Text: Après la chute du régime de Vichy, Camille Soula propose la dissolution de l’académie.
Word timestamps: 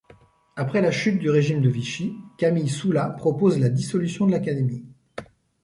Après 0.55 0.81
la 0.81 0.89
chute 0.89 1.19
du 1.19 1.29
régime 1.29 1.61
de 1.61 1.69
Vichy, 1.69 2.15
Camille 2.37 2.69
Soula 2.71 3.07
propose 3.11 3.59
la 3.59 3.69
dissolution 3.69 4.25
de 4.25 4.31
l’académie. 4.31 4.83